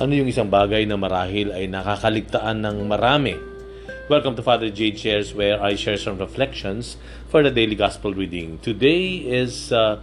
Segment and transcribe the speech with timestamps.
[0.00, 3.36] Ano yung isang bagay na marahil ay nakakaligtaan ng marami?
[4.08, 6.96] Welcome to Father J Shares where I share some reflections
[7.28, 8.56] for the daily gospel reading.
[8.64, 10.00] Today is uh,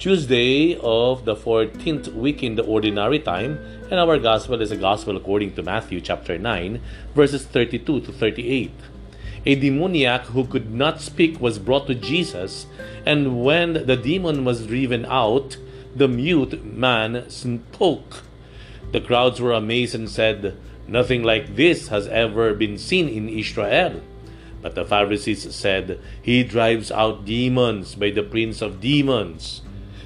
[0.00, 3.60] Tuesday of the 14th week in the ordinary time
[3.92, 6.80] and our gospel is a gospel according to Matthew chapter 9
[7.12, 8.72] verses 32 to 38.
[9.44, 12.64] A demoniac who could not speak was brought to Jesus
[13.04, 15.60] and when the demon was driven out,
[15.92, 18.24] the mute man spoke.
[18.92, 20.56] The crowds were amazed and said,
[20.86, 24.02] Nothing like this has ever been seen in Israel.
[24.62, 29.62] But the Pharisees said, He drives out demons by the prince of demons.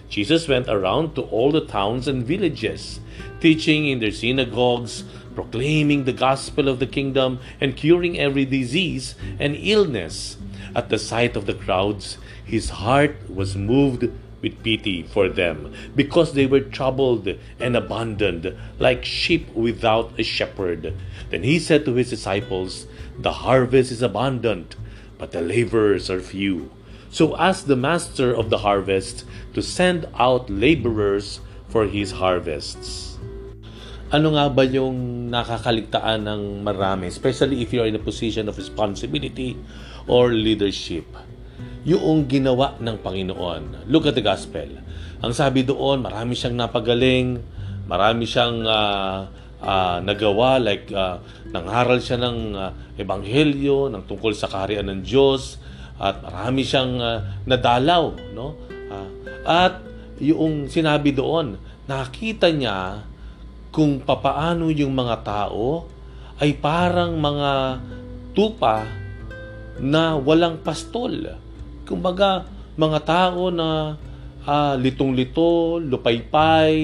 [0.08, 3.00] Jesus went around to all the towns and villages,
[3.40, 5.04] teaching in their synagogues,
[5.34, 10.36] proclaiming the gospel of the kingdom, and curing every disease and illness.
[10.74, 16.32] At the sight of the crowds, his heart was moved with pity for them, because
[16.32, 20.94] they were troubled and abandoned, like sheep without a shepherd.
[21.30, 22.86] Then he said to his disciples,
[23.18, 24.76] The harvest is abundant,
[25.18, 26.70] but the laborers are few.
[27.10, 33.16] So ask the master of the harvest to send out laborers for his harvests.
[34.08, 39.52] Ano nga ba yung nakakaligtaan ng marami, especially if you're in a position of responsibility
[40.08, 41.04] or leadership?
[41.86, 43.90] Yung ginawa ng Panginoon.
[43.90, 44.66] Look at the gospel.
[45.18, 47.42] Ang sabi doon, marami siyang napagaling,
[47.90, 49.26] marami siyang uh,
[49.62, 51.18] uh, nagawa, like uh,
[51.50, 55.58] nangharal siya ng uh, ebanghelyo, ng tungkol sa kaharian ng Diyos,
[55.98, 58.14] at marami siyang uh, nadalaw.
[58.34, 58.54] No?
[58.70, 59.08] Uh,
[59.46, 59.82] at
[60.22, 61.58] yung sinabi doon,
[61.90, 63.02] nakita niya
[63.74, 65.86] kung papaano yung mga tao
[66.38, 67.82] ay parang mga
[68.34, 68.86] tupa
[69.78, 71.38] na walang pastol
[71.88, 72.44] kumbaga,
[72.76, 73.96] mga tao na
[74.44, 76.76] uh, litong-lito, lupaypay.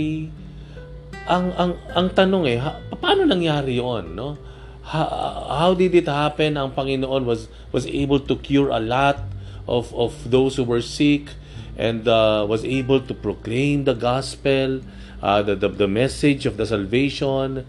[1.25, 4.37] Ang ang ang tanong eh, ha, paano nangyari 'yon, no?
[4.85, 5.09] How,
[5.49, 6.61] how did it happen?
[6.61, 9.25] Ang Panginoon was was able to cure a lot
[9.65, 11.33] of of those who were sick
[11.81, 14.85] and uh, was able to proclaim the gospel,
[15.25, 17.65] uh, the, the the message of the salvation.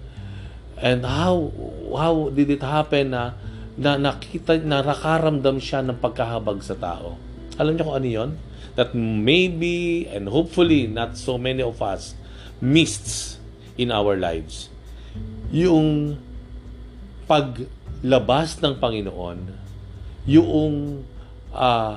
[0.76, 1.56] And how
[1.96, 3.40] how did it happen na
[3.80, 7.25] na nakita na nakaramdam siya ng pagkahabag sa tao?
[7.56, 8.32] Alam niyo kung ano yon?
[8.76, 12.16] That maybe and hopefully not so many of us
[12.60, 13.40] missed
[13.80, 14.68] in our lives.
[15.52, 16.20] Yung
[17.26, 19.40] paglabas ng Panginoon,
[20.28, 21.06] yung
[21.56, 21.94] uh,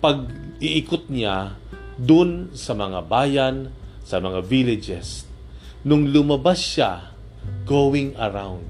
[0.00, 1.54] pag-iikot niya
[2.00, 3.70] dun sa mga bayan,
[4.02, 5.28] sa mga villages.
[5.84, 7.12] Nung lumabas siya,
[7.66, 8.66] going around.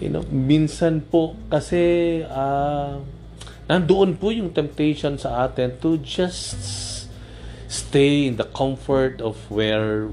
[0.00, 2.98] You know, minsan po kasi uh,
[3.70, 6.58] nandoon po yung temptation sa atin to just
[7.70, 10.10] stay in the comfort of where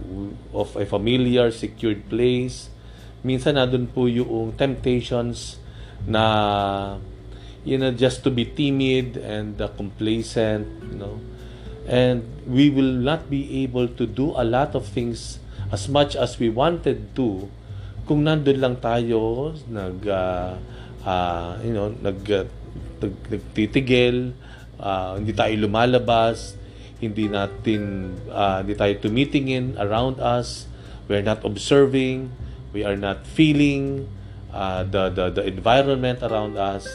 [0.53, 2.69] of a familiar secured place.
[3.25, 5.57] Minsan nandoon po yung temptations
[6.05, 7.01] na
[7.65, 11.17] you know just to be timid and uh, complacent you know.
[11.89, 15.41] And we will not be able to do a lot of things
[15.73, 17.49] as much as we wanted to
[18.05, 20.53] kung nandun lang tayo nag uh,
[21.01, 22.45] uh, you know nag uh,
[23.01, 24.33] nagtitigil,
[24.81, 26.57] uh, hindi tayo lumalabas,
[26.97, 30.65] hindi natin uh, hindi tayo tumitingin around us,
[31.05, 32.33] we're not observing,
[32.73, 34.09] we are not feeling
[34.53, 36.89] uh, the, the the environment around us.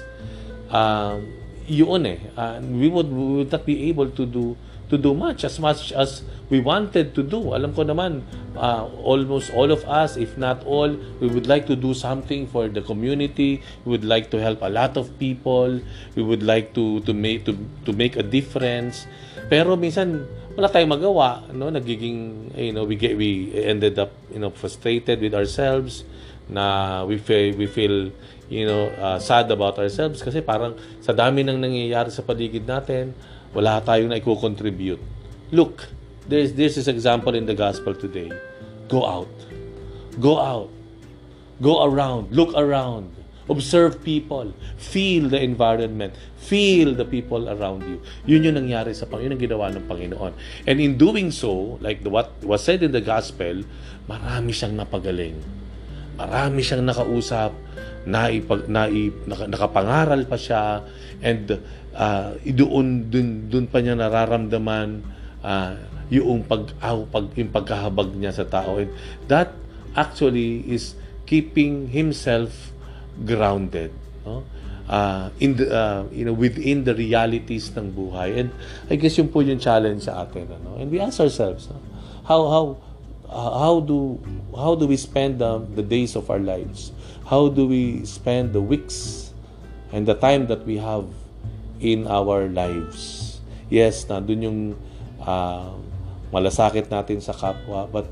[0.72, 4.58] Um, yun eh, uh, we would we would not be able to do
[4.90, 6.22] to do much as much as
[6.52, 7.56] we wanted to do.
[7.56, 8.20] Alam ko naman,
[8.56, 12.68] uh, almost all of us, if not all, we would like to do something for
[12.68, 13.64] the community.
[13.84, 15.80] We would like to help a lot of people.
[16.12, 17.56] We would like to to make to
[17.88, 19.08] to make a difference.
[19.48, 21.72] Pero minsan wala tayong magawa, no?
[21.72, 26.04] Nagiging you know, we get we ended up, you know, frustrated with ourselves
[26.52, 28.12] na we feel we feel
[28.52, 33.16] you know uh, sad about ourselves kasi parang sa dami nang nangyayari sa paligid natin
[33.56, 35.00] wala tayong na i-contribute.
[35.52, 35.88] Look,
[36.28, 38.30] There's, this is example in the gospel today.
[38.88, 39.32] Go out.
[40.20, 40.70] Go out.
[41.60, 42.30] Go around.
[42.30, 43.10] Look around.
[43.50, 44.54] Observe people.
[44.78, 46.14] Feel the environment.
[46.38, 47.98] Feel the people around you.
[48.22, 49.26] Yun yung nangyari sa Panginoon.
[49.26, 50.32] Yun ang ginawa ng Panginoon.
[50.70, 53.66] And in doing so, like the, what was said in the gospel,
[54.06, 55.42] marami siyang napagaling.
[56.14, 57.50] Marami siyang nakausap,
[58.04, 60.82] naipag, naip, naka, nakapangaral pa siya,
[61.22, 61.60] and
[61.94, 65.02] uh, doon, doon, doon pa niya nararamdaman
[65.42, 65.74] uh,
[66.12, 68.76] yung pag uh, pag yung pagkahabag niya sa tao.
[68.76, 68.92] And
[69.32, 69.56] that
[69.96, 70.92] actually is
[71.24, 72.72] keeping himself
[73.24, 73.92] grounded
[74.24, 74.44] no?
[74.88, 78.36] Uh, in the uh, you know within the realities ng buhay.
[78.36, 78.48] And
[78.92, 80.76] I guess yung po yung challenge sa atin ano?
[80.76, 81.80] And we ask ourselves no?
[82.28, 82.64] how how
[83.32, 84.20] how do
[84.52, 86.92] how do we spend the, the days of our lives?
[87.24, 89.32] How do we spend the weeks
[89.92, 91.08] and the time that we have
[91.80, 93.40] in our lives?
[93.72, 94.60] Yes, nandun yung
[95.24, 95.72] uh,
[96.28, 98.04] malasakit natin sa kapwa, but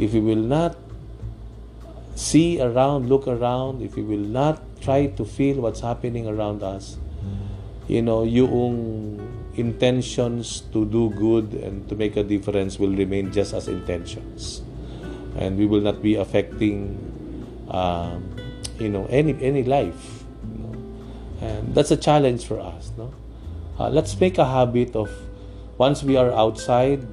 [0.00, 0.76] if we will not
[2.16, 6.96] see around, look around, if we will not try to feel what's happening around us,
[7.88, 9.18] you know, yung
[9.54, 14.62] intentions to do good and to make a difference will remain just as intentions.
[15.36, 16.96] And we will not be affecting,
[17.68, 18.34] um,
[18.78, 20.24] you know, any any life.
[20.44, 20.74] You know?
[21.40, 22.92] And that's a challenge for us.
[22.96, 23.12] No,
[23.78, 25.10] uh, let's make a habit of
[25.78, 27.06] once we are outside,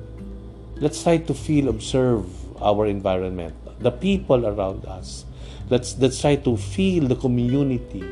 [0.76, 2.28] let's try to feel, observe
[2.62, 5.26] our environment, the people around us.
[5.70, 8.04] Let's let's try to feel the community.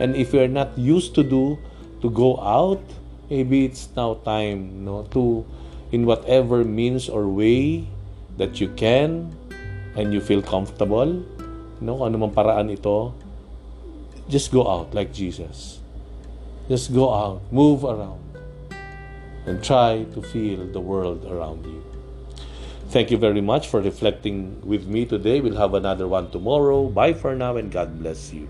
[0.00, 1.58] And if we are not used to do
[2.02, 2.82] to go out,
[3.30, 5.46] maybe it's now time no to
[5.94, 7.86] in whatever means or way
[8.36, 9.30] that you can
[9.94, 11.22] and you feel comfortable
[11.80, 13.14] no kung ano man paraan ito
[14.30, 15.82] just go out like Jesus.
[16.70, 18.22] Just go out move around
[19.44, 21.82] and try to feel the world around you.
[22.94, 25.40] Thank you very much for reflecting with me today.
[25.40, 26.86] We'll have another one tomorrow.
[26.86, 28.46] Bye for now and God bless you